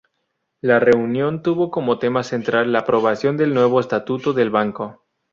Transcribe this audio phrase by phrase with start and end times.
[0.61, 5.03] La reunión tuvo como tema central la aprobación del nuevo estatuto del banco.